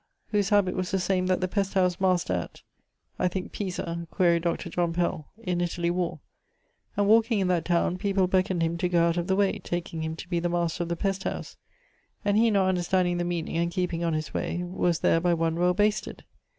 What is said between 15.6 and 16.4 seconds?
basted.